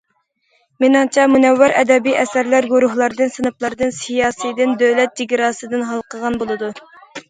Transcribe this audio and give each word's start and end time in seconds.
مېنىڭچە 0.83 1.25
مۇنەۋۋەر 1.33 1.75
ئەدەبىي 1.81 2.17
ئەسەرلەر 2.23 2.69
گۇرۇھلاردىن، 2.73 3.33
سىنىپلاردىن، 3.37 3.97
سىياسىيدىن، 4.01 4.77
دۆلەت 4.85 5.19
چېگراسىدىن 5.23 5.91
ھالقىغان 5.95 6.45
بولىدۇ. 6.45 6.77